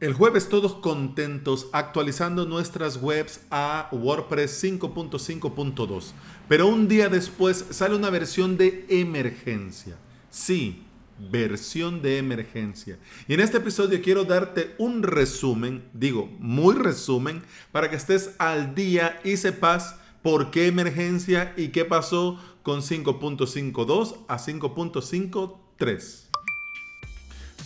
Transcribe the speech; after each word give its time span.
El 0.00 0.14
jueves 0.14 0.48
todos 0.48 0.74
contentos 0.74 1.66
actualizando 1.72 2.46
nuestras 2.46 3.02
webs 3.02 3.40
a 3.50 3.88
WordPress 3.90 4.62
5.5.2, 4.62 6.12
pero 6.46 6.68
un 6.68 6.86
día 6.86 7.08
después 7.08 7.64
sale 7.70 7.96
una 7.96 8.08
versión 8.08 8.56
de 8.56 8.86
emergencia. 8.88 9.96
Sí, 10.30 10.84
versión 11.18 12.00
de 12.00 12.18
emergencia. 12.18 12.96
Y 13.26 13.34
en 13.34 13.40
este 13.40 13.56
episodio 13.56 14.00
quiero 14.00 14.22
darte 14.22 14.76
un 14.78 15.02
resumen, 15.02 15.82
digo, 15.92 16.30
muy 16.38 16.76
resumen, 16.76 17.42
para 17.72 17.90
que 17.90 17.96
estés 17.96 18.36
al 18.38 18.76
día 18.76 19.18
y 19.24 19.36
sepas 19.36 19.96
por 20.22 20.52
qué 20.52 20.68
emergencia 20.68 21.54
y 21.56 21.70
qué 21.70 21.84
pasó 21.84 22.38
con 22.62 22.82
5.52 22.82 24.14
a 24.28 24.38
5.53. 24.38 26.27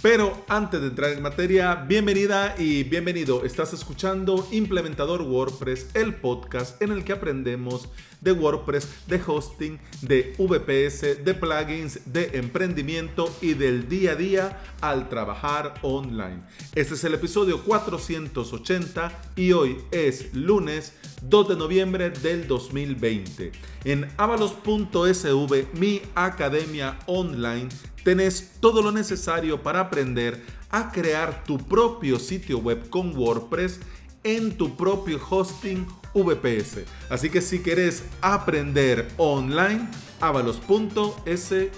Pero 0.03 0.45
antes 0.49 0.81
de 0.81 0.89
entrar 0.89 1.13
en 1.13 1.23
materia, 1.23 1.77
bienvenida 1.77 2.57
y 2.59 2.83
bienvenido. 2.83 3.45
Estás 3.45 3.73
escuchando 3.73 4.49
Implementador 4.51 5.23
WordPress, 5.23 5.95
el 5.95 6.17
podcast 6.17 6.83
en 6.83 6.91
el 6.91 7.05
que 7.05 7.13
aprendemos 7.13 7.89
de 8.23 8.33
WordPress, 8.33 8.89
de 9.07 9.21
hosting, 9.27 9.79
de 10.01 10.35
VPS, 10.39 11.25
de 11.25 11.35
plugins, 11.35 12.01
de 12.07 12.31
emprendimiento 12.39 13.31
y 13.43 13.55
del 13.55 13.89
día 13.89 14.13
a 14.13 14.17
día 14.17 14.63
al 14.81 15.09
trabajar 15.09 15.75
online. 15.83 16.43
Este 16.75 16.95
es 16.95 17.05
el 17.05 17.15
episodio 17.15 17.63
480 17.63 19.13
y 19.37 19.53
hoy 19.53 19.79
es 19.91 20.35
lunes 20.35 20.95
2 21.23 21.49
de 21.49 21.57
noviembre 21.57 22.11
del 22.11 22.47
2020. 22.47 23.53
En 23.85 24.09
avalos.sv, 24.17 25.67
mi 25.75 26.01
academia 26.15 26.99
online, 27.07 27.69
tenés 28.05 28.53
todo 28.61 28.83
lo 28.83 28.93
necesario 28.93 29.63
para 29.63 29.81
aprender 29.81 30.43
a 30.71 30.91
crear 30.91 31.45
tu 31.45 31.59
propio 31.59 32.19
sitio 32.19 32.59
web 32.59 32.89
con 32.89 33.17
WordPress 33.17 33.81
en 34.25 34.57
tu 34.57 34.77
propio 34.77 35.21
hosting 35.29 35.87
VPS. 36.15 36.85
Así 37.09 37.31
que 37.31 37.41
si 37.41 37.63
querés 37.63 38.05
aprender 38.21 39.09
online, 39.17 39.89
avalos.sv. 40.21 41.73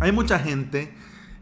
Hay 0.00 0.12
mucha 0.12 0.38
gente 0.38 0.92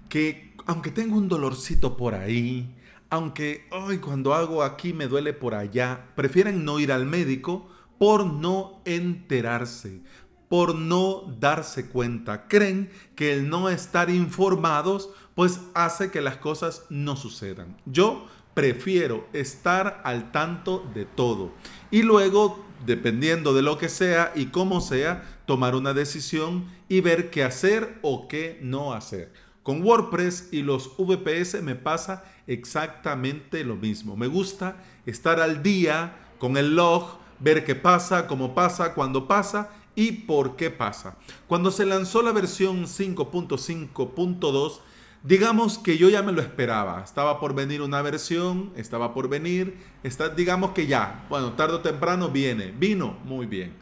que, 0.08 0.54
aunque 0.66 0.92
tengo 0.92 1.16
un 1.16 1.28
dolorcito 1.28 1.96
por 1.96 2.14
ahí, 2.14 2.76
aunque 3.10 3.66
hoy 3.72 3.98
cuando 3.98 4.34
hago 4.34 4.62
aquí 4.62 4.92
me 4.92 5.08
duele 5.08 5.32
por 5.32 5.54
allá, 5.54 6.06
prefieren 6.14 6.64
no 6.64 6.78
ir 6.78 6.92
al 6.92 7.04
médico 7.04 7.68
por 7.98 8.24
no 8.24 8.80
enterarse, 8.84 10.02
por 10.52 10.74
no 10.74 11.34
darse 11.40 11.86
cuenta. 11.86 12.46
Creen 12.46 12.90
que 13.16 13.32
el 13.32 13.48
no 13.48 13.70
estar 13.70 14.10
informados 14.10 15.08
pues 15.34 15.60
hace 15.72 16.10
que 16.10 16.20
las 16.20 16.36
cosas 16.36 16.84
no 16.90 17.16
sucedan. 17.16 17.74
Yo 17.86 18.26
prefiero 18.52 19.26
estar 19.32 20.02
al 20.04 20.30
tanto 20.30 20.86
de 20.92 21.06
todo 21.06 21.52
y 21.90 22.02
luego, 22.02 22.62
dependiendo 22.84 23.54
de 23.54 23.62
lo 23.62 23.78
que 23.78 23.88
sea 23.88 24.30
y 24.34 24.48
cómo 24.48 24.82
sea, 24.82 25.40
tomar 25.46 25.74
una 25.74 25.94
decisión 25.94 26.66
y 26.86 27.00
ver 27.00 27.30
qué 27.30 27.44
hacer 27.44 27.98
o 28.02 28.28
qué 28.28 28.58
no 28.60 28.92
hacer. 28.92 29.32
Con 29.62 29.82
WordPress 29.82 30.50
y 30.52 30.60
los 30.60 30.98
VPS 30.98 31.62
me 31.62 31.76
pasa 31.76 32.24
exactamente 32.46 33.64
lo 33.64 33.76
mismo. 33.76 34.18
Me 34.18 34.26
gusta 34.26 34.76
estar 35.06 35.40
al 35.40 35.62
día 35.62 36.14
con 36.38 36.58
el 36.58 36.76
log, 36.76 37.22
ver 37.40 37.64
qué 37.64 37.74
pasa, 37.74 38.26
cómo 38.26 38.54
pasa, 38.54 38.92
cuándo 38.92 39.26
pasa 39.26 39.70
y 39.94 40.12
por 40.12 40.56
qué 40.56 40.70
pasa. 40.70 41.16
Cuando 41.46 41.70
se 41.70 41.86
lanzó 41.86 42.22
la 42.22 42.32
versión 42.32 42.84
5.5.2, 42.84 44.80
digamos 45.22 45.78
que 45.78 45.98
yo 45.98 46.08
ya 46.08 46.22
me 46.22 46.32
lo 46.32 46.40
esperaba. 46.40 47.02
Estaba 47.02 47.38
por 47.38 47.54
venir 47.54 47.82
una 47.82 48.02
versión, 48.02 48.72
estaba 48.76 49.14
por 49.14 49.28
venir, 49.28 49.76
está, 50.02 50.28
digamos 50.28 50.72
que 50.72 50.86
ya, 50.86 51.26
bueno, 51.28 51.52
tarde 51.52 51.74
o 51.74 51.80
temprano 51.80 52.30
viene, 52.30 52.72
vino 52.72 53.18
muy 53.24 53.46
bien. 53.46 53.74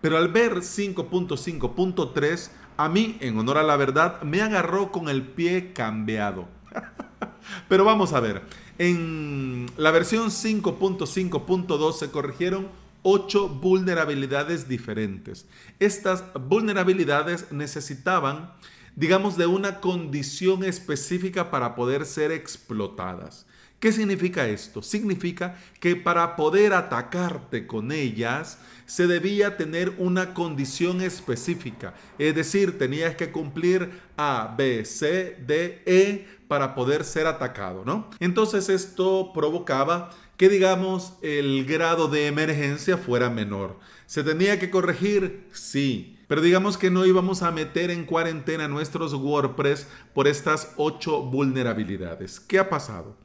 Pero 0.00 0.16
al 0.18 0.28
ver 0.28 0.56
5.5.3, 0.56 2.50
a 2.76 2.88
mí, 2.88 3.16
en 3.20 3.38
honor 3.38 3.58
a 3.58 3.62
la 3.62 3.76
verdad, 3.76 4.22
me 4.22 4.42
agarró 4.42 4.92
con 4.92 5.08
el 5.08 5.22
pie 5.22 5.72
cambiado. 5.72 6.46
Pero 7.68 7.84
vamos 7.84 8.12
a 8.12 8.20
ver, 8.20 8.42
en 8.78 9.66
la 9.76 9.90
versión 9.90 10.28
5.5.2 10.28 11.92
se 11.92 12.10
corrigieron 12.10 12.68
8 13.08 13.48
vulnerabilidades 13.48 14.68
diferentes. 14.68 15.46
Estas 15.78 16.24
vulnerabilidades 16.34 17.52
necesitaban, 17.52 18.52
digamos, 18.96 19.36
de 19.36 19.46
una 19.46 19.80
condición 19.80 20.64
específica 20.64 21.48
para 21.48 21.76
poder 21.76 22.04
ser 22.04 22.32
explotadas. 22.32 23.46
¿Qué 23.78 23.92
significa 23.92 24.48
esto? 24.48 24.82
Significa 24.82 25.56
que 25.78 25.94
para 25.94 26.34
poder 26.34 26.72
atacarte 26.72 27.68
con 27.68 27.92
ellas 27.92 28.58
se 28.86 29.06
debía 29.06 29.56
tener 29.56 29.94
una 29.98 30.34
condición 30.34 31.00
específica. 31.00 31.94
Es 32.18 32.34
decir, 32.34 32.76
tenías 32.76 33.14
que 33.14 33.30
cumplir 33.30 34.00
A, 34.16 34.52
B, 34.58 34.84
C, 34.84 35.36
D, 35.46 35.80
E 35.86 36.26
para 36.48 36.74
poder 36.74 37.04
ser 37.04 37.28
atacado, 37.28 37.84
¿no? 37.84 38.10
Entonces 38.18 38.68
esto 38.68 39.30
provocaba 39.32 40.10
que 40.36 40.48
digamos 40.48 41.14
el 41.22 41.64
grado 41.64 42.08
de 42.08 42.26
emergencia 42.26 42.98
fuera 42.98 43.30
menor. 43.30 43.78
¿Se 44.06 44.22
tenía 44.22 44.58
que 44.58 44.70
corregir? 44.70 45.48
Sí. 45.52 46.18
Pero 46.28 46.42
digamos 46.42 46.76
que 46.76 46.90
no 46.90 47.06
íbamos 47.06 47.42
a 47.42 47.52
meter 47.52 47.90
en 47.90 48.04
cuarentena 48.04 48.66
nuestros 48.66 49.14
WordPress 49.14 49.86
por 50.12 50.26
estas 50.26 50.72
ocho 50.76 51.22
vulnerabilidades. 51.22 52.40
¿Qué 52.40 52.58
ha 52.58 52.68
pasado? 52.68 53.16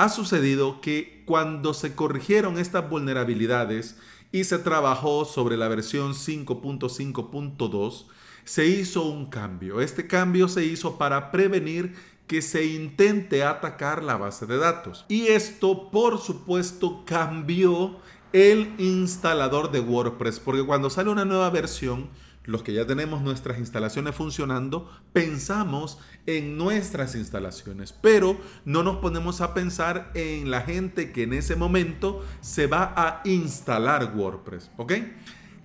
ha 0.00 0.08
sucedido 0.08 0.80
que 0.80 1.22
cuando 1.26 1.74
se 1.74 1.94
corrigieron 1.94 2.58
estas 2.58 2.88
vulnerabilidades 2.88 3.98
y 4.32 4.44
se 4.44 4.58
trabajó 4.58 5.26
sobre 5.26 5.58
la 5.58 5.68
versión 5.68 6.14
5.5.2, 6.14 8.06
se 8.44 8.66
hizo 8.66 9.02
un 9.02 9.26
cambio. 9.26 9.82
Este 9.82 10.06
cambio 10.06 10.48
se 10.48 10.64
hizo 10.64 10.96
para 10.96 11.30
prevenir 11.30 11.96
que 12.30 12.42
se 12.42 12.64
intente 12.64 13.42
atacar 13.42 14.04
la 14.04 14.16
base 14.16 14.46
de 14.46 14.56
datos. 14.56 15.04
Y 15.08 15.26
esto, 15.26 15.90
por 15.90 16.18
supuesto, 16.18 17.02
cambió 17.04 17.98
el 18.32 18.72
instalador 18.78 19.72
de 19.72 19.80
WordPress, 19.80 20.38
porque 20.38 20.64
cuando 20.64 20.90
sale 20.90 21.10
una 21.10 21.24
nueva 21.24 21.50
versión, 21.50 22.08
los 22.44 22.62
que 22.62 22.72
ya 22.72 22.86
tenemos 22.86 23.20
nuestras 23.22 23.58
instalaciones 23.58 24.14
funcionando, 24.14 24.88
pensamos 25.12 25.98
en 26.26 26.56
nuestras 26.56 27.16
instalaciones, 27.16 27.92
pero 28.00 28.36
no 28.64 28.84
nos 28.84 28.98
ponemos 28.98 29.40
a 29.40 29.52
pensar 29.52 30.12
en 30.14 30.52
la 30.52 30.60
gente 30.60 31.10
que 31.10 31.24
en 31.24 31.32
ese 31.32 31.56
momento 31.56 32.24
se 32.40 32.68
va 32.68 32.94
a 32.96 33.22
instalar 33.24 34.12
WordPress, 34.14 34.70
¿ok? 34.76 34.92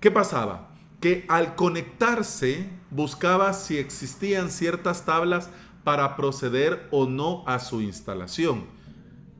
¿Qué 0.00 0.10
pasaba? 0.10 0.74
Que 0.98 1.26
al 1.28 1.54
conectarse 1.54 2.68
buscaba 2.90 3.52
si 3.52 3.78
existían 3.78 4.50
ciertas 4.50 5.04
tablas 5.04 5.50
para 5.86 6.16
proceder 6.16 6.88
o 6.90 7.06
no 7.06 7.44
a 7.46 7.60
su 7.60 7.80
instalación. 7.80 8.64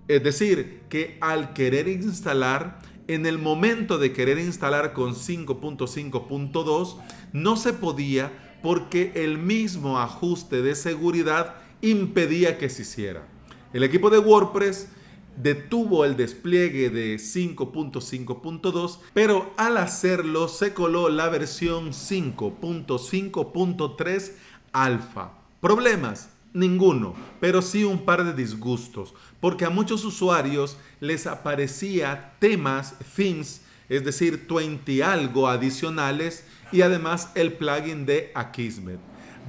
Es 0.06 0.22
decir, 0.22 0.82
que 0.88 1.18
al 1.20 1.52
querer 1.54 1.88
instalar, 1.88 2.78
en 3.08 3.26
el 3.26 3.38
momento 3.38 3.98
de 3.98 4.12
querer 4.12 4.38
instalar 4.38 4.92
con 4.92 5.16
5.5.2, 5.16 6.98
no 7.32 7.56
se 7.56 7.72
podía 7.72 8.58
porque 8.62 9.10
el 9.16 9.38
mismo 9.38 9.98
ajuste 9.98 10.62
de 10.62 10.76
seguridad 10.76 11.56
impedía 11.80 12.58
que 12.58 12.70
se 12.70 12.82
hiciera. 12.82 13.26
El 13.72 13.82
equipo 13.82 14.08
de 14.08 14.20
WordPress 14.20 14.90
detuvo 15.36 16.04
el 16.04 16.16
despliegue 16.16 16.90
de 16.90 17.16
5.5.2, 17.16 19.00
pero 19.14 19.52
al 19.56 19.78
hacerlo 19.78 20.46
se 20.46 20.72
coló 20.72 21.08
la 21.08 21.28
versión 21.28 21.88
5.5.3 21.88 24.32
alfa. 24.72 25.32
Problemas, 25.60 26.35
ninguno, 26.52 27.14
pero 27.40 27.62
sí 27.62 27.84
un 27.84 28.04
par 28.04 28.24
de 28.24 28.32
disgustos, 28.32 29.14
porque 29.40 29.64
a 29.64 29.70
muchos 29.70 30.04
usuarios 30.04 30.76
les 31.00 31.26
aparecía 31.26 32.34
temas, 32.38 32.94
themes, 33.14 33.62
es 33.88 34.04
decir, 34.04 34.46
20 34.48 35.02
algo 35.04 35.48
adicionales 35.48 36.44
y 36.72 36.82
además 36.82 37.30
el 37.34 37.52
plugin 37.52 38.04
de 38.06 38.32
Akismet. 38.34 38.98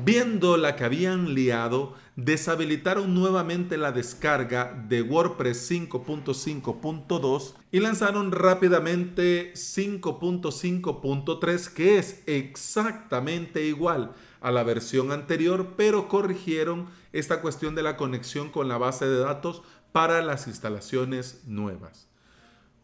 Viendo 0.05 0.57
la 0.57 0.75
que 0.75 0.83
habían 0.83 1.33
liado, 1.33 1.95
deshabilitaron 2.15 3.15
nuevamente 3.15 3.77
la 3.77 3.91
descarga 3.91 4.79
de 4.87 5.01
WordPress 5.01 5.71
5.5.2 5.71 7.55
y 7.71 7.79
lanzaron 7.79 8.31
rápidamente 8.31 9.53
5.5.3 9.53 11.73
que 11.73 11.97
es 11.97 12.21
exactamente 12.27 13.65
igual 13.65 14.13
a 14.41 14.51
la 14.51 14.63
versión 14.63 15.11
anterior, 15.11 15.73
pero 15.75 16.07
corrigieron 16.07 16.87
esta 17.13 17.41
cuestión 17.41 17.75
de 17.75 17.83
la 17.83 17.97
conexión 17.97 18.49
con 18.49 18.67
la 18.67 18.77
base 18.77 19.07
de 19.07 19.19
datos 19.19 19.63
para 19.91 20.21
las 20.21 20.47
instalaciones 20.47 21.43
nuevas. 21.45 22.07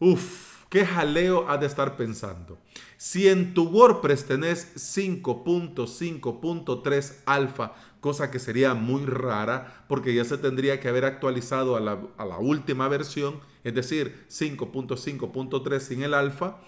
Uf, 0.00 0.64
¿qué 0.68 0.84
jaleo 0.84 1.48
has 1.48 1.60
de 1.60 1.66
estar 1.66 1.96
pensando? 1.96 2.58
Si 2.96 3.28
en 3.28 3.54
tu 3.54 3.68
WordPress 3.68 4.26
tenés 4.26 4.74
5.5.3 4.96 7.14
alfa, 7.26 7.74
cosa 8.00 8.30
que 8.30 8.38
sería 8.38 8.74
muy 8.74 9.06
rara 9.06 9.84
porque 9.88 10.14
ya 10.14 10.24
se 10.24 10.36
tendría 10.36 10.80
que 10.80 10.88
haber 10.88 11.04
actualizado 11.04 11.76
a 11.76 11.80
la, 11.80 12.00
a 12.18 12.24
la 12.24 12.38
última 12.38 12.88
versión, 12.88 13.40
es 13.62 13.74
decir, 13.74 14.26
5.5.3 14.28 15.78
sin 15.78 16.02
el 16.02 16.14
alfa. 16.14 16.58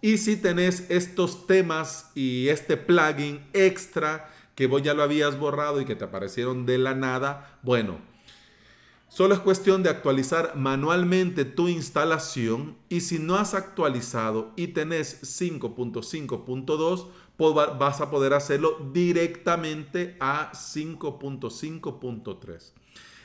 Y 0.00 0.18
si 0.18 0.36
tenés 0.36 0.90
estos 0.90 1.46
temas 1.46 2.10
y 2.14 2.48
este 2.48 2.76
plugin 2.76 3.44
extra 3.52 4.30
que 4.54 4.66
vos 4.66 4.82
ya 4.82 4.94
lo 4.94 5.02
habías 5.02 5.38
borrado 5.38 5.80
y 5.80 5.84
que 5.84 5.96
te 5.96 6.04
aparecieron 6.04 6.66
de 6.66 6.78
la 6.78 6.94
nada, 6.94 7.58
bueno, 7.62 8.06
Solo 9.10 9.34
es 9.34 9.40
cuestión 9.40 9.82
de 9.82 9.88
actualizar 9.88 10.54
manualmente 10.54 11.46
tu 11.46 11.68
instalación 11.68 12.76
y 12.90 13.00
si 13.00 13.18
no 13.18 13.36
has 13.36 13.54
actualizado 13.54 14.52
y 14.54 14.66
tenés 14.68 15.40
5.5.2, 15.40 17.06
pues 17.38 17.54
vas 17.54 18.02
a 18.02 18.10
poder 18.10 18.34
hacerlo 18.34 18.76
directamente 18.92 20.18
a 20.20 20.52
5.5.3. 20.52 22.72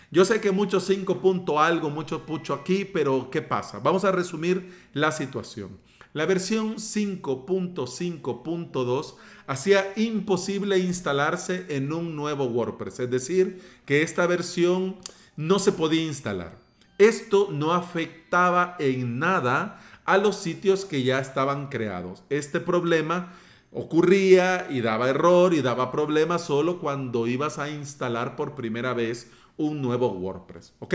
Yo 0.10 0.24
sé 0.24 0.40
que 0.40 0.52
muchos 0.52 0.86
5. 0.86 1.60
algo, 1.60 1.90
mucho 1.90 2.26
pucho 2.26 2.54
aquí, 2.54 2.86
pero 2.86 3.30
¿qué 3.30 3.42
pasa? 3.42 3.80
Vamos 3.80 4.06
a 4.06 4.14
resumir 4.14 4.88
la 4.94 5.12
situación. 5.12 5.78
La 6.14 6.26
versión 6.28 6.76
5.5.2 6.76 9.16
hacía 9.48 9.92
imposible 9.96 10.78
instalarse 10.78 11.66
en 11.70 11.92
un 11.92 12.16
nuevo 12.16 12.46
WordPress, 12.46 13.00
es 13.00 13.10
decir, 13.10 13.60
que 13.86 14.04
esta 14.04 14.28
versión 14.28 14.98
no 15.36 15.58
se 15.58 15.72
podía 15.72 16.04
instalar. 16.04 16.60
Esto 17.00 17.50
no 17.52 17.74
afectaba 17.74 18.76
en 18.78 19.18
nada 19.18 19.80
a 20.06 20.20
los 20.20 20.36
sitios 20.36 20.86
que 20.86 21.02
ya 21.02 21.18
estaban 21.20 21.70
creados. 21.70 22.22
Este 22.30 22.60
problema 22.60 23.34
ocurría 23.72 24.68
y 24.70 24.82
daba 24.82 25.10
error 25.10 25.56
y 25.56 25.64
daba 25.64 25.92
problemas 25.92 26.46
solo 26.46 26.80
cuando 26.80 27.26
ibas 27.26 27.58
a 27.58 27.72
instalar 27.72 28.36
por 28.36 28.54
primera 28.54 28.94
vez 28.94 29.32
un 29.58 29.82
nuevo 29.82 30.12
WordPress. 30.12 30.74
¿Ok? 30.78 30.94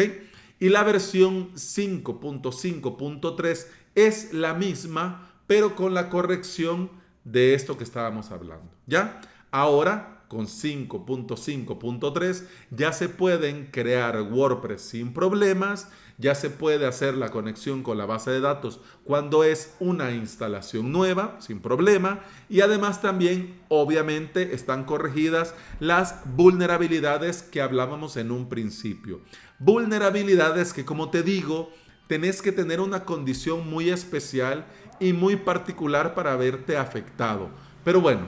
Y 0.60 0.68
la 0.68 0.84
versión 0.84 1.52
5.5.3 1.54 3.66
es 4.06 4.32
la 4.32 4.54
misma, 4.54 5.30
pero 5.46 5.74
con 5.74 5.94
la 5.94 6.08
corrección 6.08 6.90
de 7.24 7.54
esto 7.54 7.76
que 7.76 7.84
estábamos 7.84 8.30
hablando. 8.30 8.70
¿Ya? 8.86 9.20
Ahora 9.50 10.18
con 10.28 10.46
5.5.3 10.46 12.44
ya 12.70 12.92
se 12.92 13.08
pueden 13.08 13.66
crear 13.72 14.20
WordPress 14.20 14.82
sin 14.82 15.14
problemas, 15.14 15.88
ya 16.18 16.34
se 16.34 16.50
puede 16.50 16.84
hacer 16.86 17.14
la 17.14 17.30
conexión 17.30 17.82
con 17.82 17.96
la 17.96 18.04
base 18.04 18.30
de 18.30 18.40
datos 18.40 18.80
cuando 19.04 19.42
es 19.42 19.74
una 19.80 20.10
instalación 20.10 20.92
nueva, 20.92 21.36
sin 21.40 21.60
problema, 21.60 22.20
y 22.48 22.60
además 22.60 23.00
también 23.00 23.58
obviamente 23.68 24.54
están 24.54 24.84
corregidas 24.84 25.54
las 25.80 26.20
vulnerabilidades 26.36 27.42
que 27.42 27.62
hablábamos 27.62 28.16
en 28.16 28.30
un 28.30 28.48
principio. 28.48 29.20
Vulnerabilidades 29.58 30.72
que 30.72 30.84
como 30.84 31.10
te 31.10 31.22
digo, 31.22 31.70
tenés 32.08 32.42
que 32.42 32.50
tener 32.50 32.80
una 32.80 33.04
condición 33.04 33.70
muy 33.70 33.90
especial 33.90 34.66
y 34.98 35.12
muy 35.12 35.36
particular 35.36 36.14
para 36.14 36.34
verte 36.34 36.76
afectado. 36.76 37.48
Pero 37.84 38.00
bueno, 38.00 38.26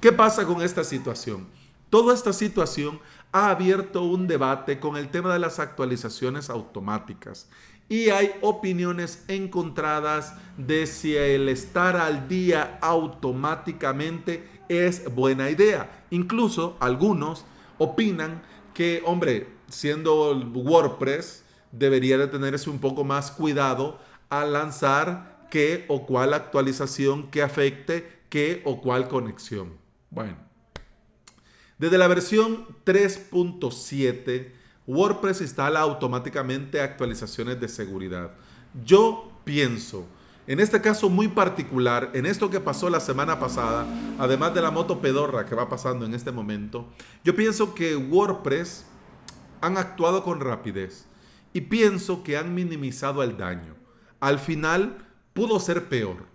¿Qué 0.00 0.12
pasa 0.12 0.46
con 0.46 0.62
esta 0.62 0.84
situación? 0.84 1.48
Toda 1.90 2.14
esta 2.14 2.32
situación 2.32 3.00
ha 3.32 3.50
abierto 3.50 4.04
un 4.04 4.28
debate 4.28 4.78
con 4.78 4.96
el 4.96 5.08
tema 5.08 5.32
de 5.32 5.40
las 5.40 5.58
actualizaciones 5.58 6.50
automáticas 6.50 7.48
y 7.88 8.10
hay 8.10 8.30
opiniones 8.40 9.24
encontradas 9.26 10.34
de 10.56 10.86
si 10.86 11.16
el 11.16 11.48
estar 11.48 11.96
al 11.96 12.28
día 12.28 12.78
automáticamente 12.80 14.48
es 14.68 15.12
buena 15.12 15.50
idea. 15.50 16.04
Incluso 16.10 16.76
algunos 16.78 17.44
opinan 17.78 18.40
que, 18.74 19.02
hombre, 19.04 19.48
siendo 19.68 20.30
WordPress, 20.30 21.42
debería 21.72 22.18
de 22.18 22.26
tenerse 22.26 22.70
un 22.70 22.78
poco 22.78 23.04
más 23.04 23.30
cuidado 23.30 23.98
al 24.28 24.52
lanzar 24.52 25.46
qué 25.50 25.84
o 25.88 26.06
cuál 26.06 26.34
actualización 26.34 27.30
que 27.30 27.42
afecte 27.42 28.18
qué 28.28 28.62
o 28.64 28.80
cuál 28.80 29.08
conexión. 29.08 29.72
Bueno, 30.10 30.36
desde 31.78 31.98
la 31.98 32.08
versión 32.08 32.66
3.7, 32.84 34.52
WordPress 34.86 35.40
instala 35.42 35.80
automáticamente 35.80 36.80
actualizaciones 36.80 37.60
de 37.60 37.68
seguridad. 37.68 38.32
Yo 38.84 39.32
pienso, 39.44 40.06
en 40.46 40.60
este 40.60 40.80
caso 40.80 41.08
muy 41.08 41.28
particular, 41.28 42.10
en 42.14 42.26
esto 42.26 42.50
que 42.50 42.60
pasó 42.60 42.90
la 42.90 43.00
semana 43.00 43.38
pasada, 43.38 43.86
además 44.18 44.54
de 44.54 44.62
la 44.62 44.70
moto 44.70 45.00
pedorra 45.00 45.46
que 45.46 45.54
va 45.54 45.68
pasando 45.68 46.04
en 46.04 46.14
este 46.14 46.32
momento, 46.32 46.86
yo 47.22 47.36
pienso 47.36 47.74
que 47.74 47.96
WordPress 47.96 48.84
han 49.60 49.76
actuado 49.76 50.24
con 50.24 50.40
rapidez 50.40 51.06
y 51.52 51.62
pienso 51.62 52.22
que 52.22 52.36
han 52.36 52.54
minimizado 52.54 53.22
el 53.22 53.36
daño. 53.36 53.76
Al 54.20 54.38
final 54.38 55.06
pudo 55.32 55.60
ser 55.60 55.88
peor, 55.88 56.26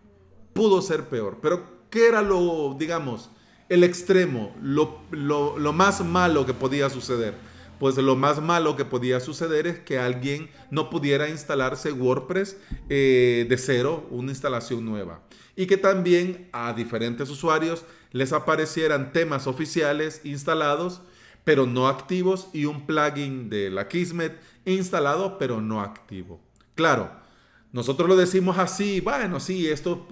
pudo 0.53 0.81
ser 0.81 1.09
peor, 1.09 1.39
pero 1.41 1.87
¿qué 1.89 2.07
era 2.07 2.21
lo, 2.21 2.75
digamos, 2.77 3.29
el 3.69 3.83
extremo, 3.83 4.55
lo, 4.61 5.73
más 5.73 6.03
malo 6.05 6.45
que 6.45 6.53
podía 6.53 6.89
suceder. 6.89 7.33
Pues 7.79 7.97
lo 7.97 8.15
más 8.15 8.41
malo 8.41 8.75
que 8.75 8.85
podía 8.85 9.19
suceder 9.19 9.67
es 9.67 9.79
que 9.79 9.97
alguien 9.97 10.49
no 10.69 10.89
pudiera 10.89 11.27
instalarse 11.27 11.91
WordPress 11.91 12.57
eh, 12.87 13.45
de 13.49 13.57
cero, 13.57 14.07
una 14.09 14.31
instalación 14.31 14.85
nueva. 14.85 15.23
Y 15.55 15.65
que 15.65 15.77
también 15.77 16.49
a 16.53 16.73
diferentes 16.73 17.29
usuarios 17.29 17.83
les 18.11 18.31
aparecieran 18.31 19.11
temas 19.11 19.47
oficiales 19.47 20.21
instalados, 20.23 21.01
pero 21.43 21.65
no 21.65 21.87
activos, 21.87 22.49
y 22.53 22.65
un 22.65 22.85
plugin 22.85 23.49
de 23.49 23.69
la 23.69 23.87
Kismet 23.87 24.39
instalado, 24.65 25.37
pero 25.37 25.61
no 25.61 25.81
activo. 25.81 26.39
Claro, 26.75 27.11
nosotros 27.71 28.07
lo 28.07 28.15
decimos 28.15 28.57
así, 28.57 28.99
bueno, 29.01 29.39
sí, 29.39 29.67
esto 29.67 30.07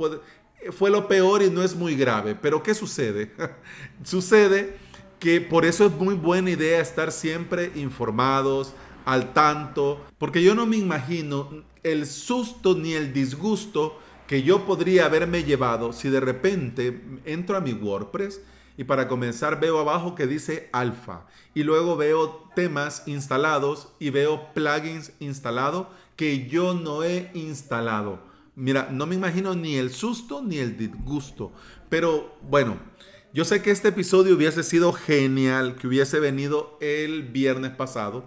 fue 0.71 0.89
lo 0.89 1.07
peor 1.07 1.41
y 1.41 1.49
no 1.49 1.63
es 1.63 1.75
muy 1.75 1.95
grave. 1.95 2.35
Pero 2.35 2.61
¿qué 2.63 2.73
sucede? 2.73 3.31
sucede 4.03 4.77
que 5.19 5.41
por 5.41 5.65
eso 5.65 5.85
es 5.85 5.91
muy 5.93 6.15
buena 6.15 6.49
idea 6.49 6.81
estar 6.81 7.11
siempre 7.11 7.71
informados, 7.75 8.73
al 9.05 9.33
tanto, 9.33 10.05
porque 10.17 10.43
yo 10.43 10.55
no 10.55 10.65
me 10.65 10.77
imagino 10.77 11.63
el 11.83 12.05
susto 12.05 12.75
ni 12.75 12.93
el 12.93 13.13
disgusto 13.13 13.99
que 14.27 14.43
yo 14.43 14.65
podría 14.65 15.05
haberme 15.05 15.43
llevado 15.43 15.91
si 15.93 16.09
de 16.09 16.19
repente 16.19 17.01
entro 17.25 17.57
a 17.57 17.61
mi 17.61 17.73
WordPress 17.73 18.41
y 18.77 18.83
para 18.83 19.07
comenzar 19.07 19.59
veo 19.59 19.79
abajo 19.79 20.15
que 20.15 20.27
dice 20.27 20.69
alfa 20.71 21.25
y 21.53 21.63
luego 21.63 21.97
veo 21.97 22.49
temas 22.55 23.03
instalados 23.07 23.89
y 23.99 24.09
veo 24.09 24.53
plugins 24.53 25.11
instalados 25.19 25.87
que 26.15 26.47
yo 26.47 26.73
no 26.73 27.03
he 27.03 27.31
instalado. 27.33 28.19
Mira, 28.55 28.89
no 28.91 29.05
me 29.05 29.15
imagino 29.15 29.55
ni 29.55 29.75
el 29.75 29.91
susto 29.91 30.41
ni 30.41 30.57
el 30.57 30.77
disgusto. 30.77 31.51
Pero 31.89 32.35
bueno, 32.41 32.77
yo 33.33 33.45
sé 33.45 33.61
que 33.61 33.71
este 33.71 33.89
episodio 33.89 34.35
hubiese 34.35 34.61
sido 34.61 34.93
genial, 34.93 35.75
que 35.75 35.87
hubiese 35.87 36.19
venido 36.19 36.77
el 36.81 37.23
viernes 37.23 37.71
pasado. 37.71 38.25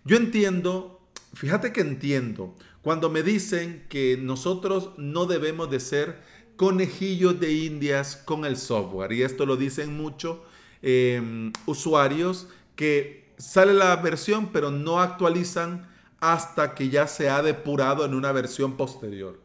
Yo 0.05 0.17
entiendo, 0.17 1.07
fíjate 1.35 1.71
que 1.71 1.81
entiendo, 1.81 2.55
cuando 2.81 3.11
me 3.11 3.21
dicen 3.21 3.85
que 3.89 4.17
nosotros 4.19 4.89
no 4.97 5.27
debemos 5.27 5.69
de 5.69 5.79
ser 5.79 6.40
conejillos 6.55 7.39
de 7.39 7.53
indias 7.53 8.15
con 8.15 8.45
el 8.45 8.57
software, 8.57 9.11
y 9.11 9.23
esto 9.23 9.45
lo 9.45 9.57
dicen 9.57 9.97
muchos 9.97 10.37
em, 10.81 11.51
usuarios 11.65 12.47
que 12.75 13.33
sale 13.37 13.73
la 13.73 13.95
versión, 13.97 14.51
pero 14.51 14.71
no 14.71 14.99
actualizan 14.99 15.89
hasta 16.19 16.75
que 16.75 16.89
ya 16.89 17.07
se 17.07 17.29
ha 17.29 17.41
depurado 17.41 18.05
en 18.05 18.13
una 18.13 18.31
versión 18.31 18.77
posterior. 18.77 19.39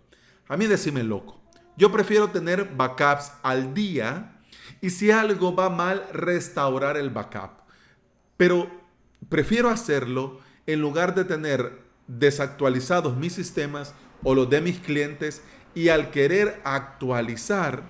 A 0.48 0.56
mí 0.56 0.66
decime 0.66 1.02
loco. 1.02 1.40
Yo 1.76 1.90
prefiero 1.90 2.28
tener 2.30 2.76
backups 2.76 3.32
al 3.42 3.74
día 3.74 4.40
y 4.80 4.90
si 4.90 5.10
algo 5.10 5.54
va 5.54 5.70
mal, 5.70 6.06
restaurar 6.12 6.96
el 6.96 7.10
backup. 7.10 7.50
Pero 8.36 8.70
prefiero 9.28 9.70
hacerlo 9.70 10.40
en 10.66 10.80
lugar 10.80 11.14
de 11.14 11.24
tener 11.24 11.82
desactualizados 12.06 13.16
mis 13.16 13.32
sistemas 13.32 13.94
o 14.22 14.34
los 14.34 14.48
de 14.48 14.60
mis 14.60 14.78
clientes 14.78 15.42
y 15.76 15.90
al 15.90 16.10
querer 16.10 16.60
actualizar, 16.64 17.82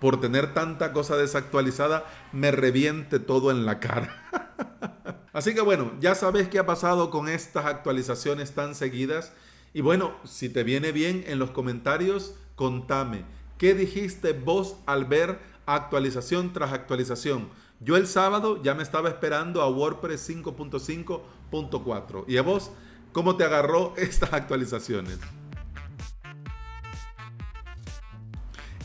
por 0.00 0.20
tener 0.20 0.54
tanta 0.54 0.92
cosa 0.92 1.16
desactualizada, 1.16 2.04
me 2.32 2.52
reviente 2.52 3.18
todo 3.18 3.50
en 3.50 3.66
la 3.66 3.80
cara. 3.80 5.26
Así 5.32 5.52
que 5.52 5.60
bueno, 5.60 5.90
ya 5.98 6.14
sabes 6.14 6.48
qué 6.48 6.60
ha 6.60 6.66
pasado 6.66 7.10
con 7.10 7.28
estas 7.28 7.66
actualizaciones 7.66 8.52
tan 8.52 8.76
seguidas. 8.76 9.32
Y 9.72 9.80
bueno, 9.80 10.14
si 10.22 10.48
te 10.48 10.62
viene 10.62 10.92
bien 10.92 11.24
en 11.26 11.40
los 11.40 11.50
comentarios, 11.50 12.36
contame. 12.54 13.24
¿Qué 13.58 13.74
dijiste 13.74 14.32
vos 14.32 14.76
al 14.86 15.04
ver 15.04 15.40
actualización 15.66 16.52
tras 16.52 16.72
actualización? 16.72 17.48
Yo 17.80 17.96
el 17.96 18.06
sábado 18.06 18.62
ya 18.62 18.76
me 18.76 18.84
estaba 18.84 19.08
esperando 19.08 19.60
a 19.60 19.68
WordPress 19.68 20.30
5.5.4. 20.30 22.24
¿Y 22.28 22.36
a 22.36 22.42
vos 22.42 22.70
cómo 23.12 23.36
te 23.36 23.42
agarró 23.42 23.92
estas 23.98 24.32
actualizaciones? 24.32 25.18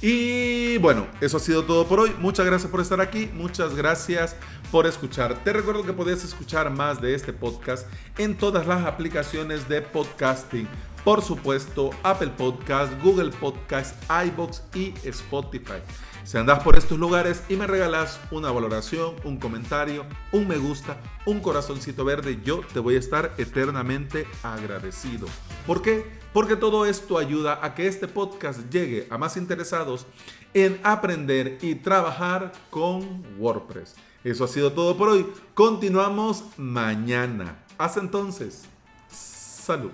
Y 0.01 0.77
bueno, 0.77 1.07
eso 1.19 1.37
ha 1.37 1.39
sido 1.41 1.63
todo 1.63 1.85
por 1.85 1.99
hoy. 1.99 2.15
Muchas 2.19 2.45
gracias 2.45 2.71
por 2.71 2.79
estar 2.79 3.01
aquí. 3.01 3.29
Muchas 3.33 3.75
gracias 3.75 4.35
por 4.71 4.87
escuchar. 4.87 5.43
Te 5.43 5.51
recuerdo 5.51 5.83
que 5.83 5.91
podés 5.91 6.23
escuchar 6.23 6.69
más 6.69 7.01
de 7.01 7.15
este 7.15 7.33
podcast 7.33 7.85
en 8.17 8.37
todas 8.37 8.65
las 8.65 8.85
aplicaciones 8.85 9.67
de 9.67 9.81
podcasting. 9.81 10.67
Por 11.03 11.21
supuesto, 11.21 11.89
Apple 12.03 12.31
Podcast, 12.37 12.93
Google 13.01 13.31
Podcast, 13.31 13.95
iBox 14.27 14.63
y 14.73 14.93
Spotify. 15.03 15.81
Si 16.23 16.37
andas 16.37 16.63
por 16.63 16.77
estos 16.77 16.99
lugares 16.99 17.43
y 17.49 17.55
me 17.55 17.67
regalas 17.67 18.19
una 18.31 18.51
valoración, 18.51 19.15
un 19.23 19.37
comentario, 19.37 20.05
un 20.31 20.47
me 20.47 20.57
gusta, 20.57 20.97
un 21.25 21.39
corazoncito 21.39 22.05
verde, 22.05 22.39
yo 22.43 22.61
te 22.73 22.79
voy 22.79 22.95
a 22.95 22.99
estar 22.99 23.33
eternamente 23.37 24.27
agradecido. 24.43 25.27
¿Por 25.65 25.81
qué? 25.81 26.18
porque 26.33 26.55
todo 26.55 26.85
esto 26.85 27.17
ayuda 27.17 27.59
a 27.63 27.73
que 27.73 27.87
este 27.87 28.07
podcast 28.07 28.59
llegue 28.69 29.07
a 29.09 29.17
más 29.17 29.37
interesados 29.37 30.05
en 30.53 30.79
aprender 30.83 31.57
y 31.61 31.75
trabajar 31.75 32.51
con 32.69 33.23
WordPress. 33.37 33.95
Eso 34.23 34.43
ha 34.43 34.47
sido 34.47 34.71
todo 34.73 34.97
por 34.97 35.09
hoy. 35.09 35.25
Continuamos 35.53 36.43
mañana. 36.57 37.63
Hasta 37.77 38.01
entonces. 38.01 38.65
Salud. 39.09 39.91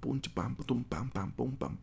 Pam 0.00 0.20
pam 0.54 0.54
pam 0.54 1.10
pam 1.10 1.56
pam 1.56 1.76